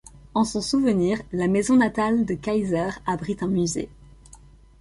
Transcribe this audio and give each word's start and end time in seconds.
En 0.33 0.45
son 0.45 0.61
souvenir, 0.61 1.21
la 1.31 1.47
maison 1.47 1.75
natale 1.75 2.25
de 2.25 2.33
Keiser 2.33 2.89
abrite 3.05 3.43
un 3.43 3.49
musée. 3.49 3.87